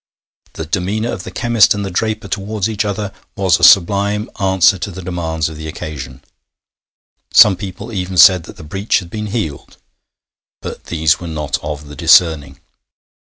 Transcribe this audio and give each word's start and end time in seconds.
The 0.53 0.65
demeanour 0.65 1.11
of 1.11 1.25
the 1.25 1.29
chemist 1.29 1.75
and 1.75 1.85
the 1.85 1.91
draper 1.91 2.27
towards 2.27 2.67
each 2.67 2.85
other 2.85 3.13
was 3.35 3.59
a 3.59 3.63
sublime 3.63 4.31
answer 4.39 4.79
to 4.79 4.89
the 4.89 5.03
demands 5.03 5.47
of 5.47 5.57
the 5.57 5.67
occasion; 5.67 6.23
some 7.31 7.55
people 7.55 7.93
even 7.93 8.17
said 8.17 8.45
that 8.45 8.57
the 8.57 8.63
breach 8.63 8.97
had 8.97 9.11
been 9.11 9.27
healed, 9.27 9.77
but 10.59 10.85
these 10.85 11.19
were 11.19 11.27
not 11.27 11.59
of 11.63 11.87
the 11.87 11.95
discerning. 11.95 12.59